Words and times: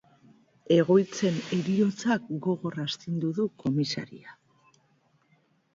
Egoitzen 0.75 1.37
heriotzak 1.57 2.25
gogor 2.47 2.81
astinduko 2.87 3.39
du 3.43 3.47
komisaria. 3.67 4.37